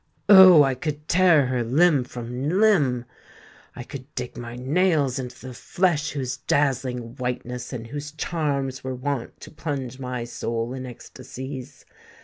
Oh! 0.29 0.63
I 0.63 0.73
could 0.73 1.07
tear 1.07 1.45
her 1.45 1.63
limb 1.63 2.05
from 2.05 2.49
limb: 2.49 3.05
I 3.75 3.83
could 3.83 4.15
dig 4.15 4.35
my 4.35 4.55
nails 4.55 5.19
into 5.19 5.39
the 5.39 5.53
flesh 5.53 6.13
whose 6.13 6.37
dazzling 6.37 7.17
whiteness 7.17 7.71
and 7.71 7.85
whose 7.85 8.11
charms 8.11 8.83
were 8.83 8.95
wont 8.95 9.39
to 9.41 9.51
plunge 9.51 9.99
my 9.99 10.23
soul 10.23 10.73
in 10.73 10.87
ecstacies. 10.87 11.85